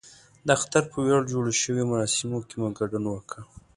د 0.45 0.47
اختر 0.57 0.83
په 0.91 0.97
ویاړ 1.05 1.21
جوړو 1.31 1.51
شویو 1.61 1.89
مراسمو 1.91 2.39
کې 2.47 2.55
مو 2.61 2.67
ګډون 2.79 3.05
وکړ. 3.09 3.41